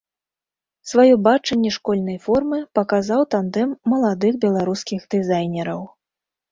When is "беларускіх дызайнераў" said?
4.49-5.89